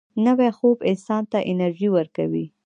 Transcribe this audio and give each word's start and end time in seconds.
نوی 0.25 0.49
خوب 0.57 0.77
انسان 0.91 1.23
ته 1.31 1.39
انرژي 1.51 1.89
ورکوي 1.95 2.45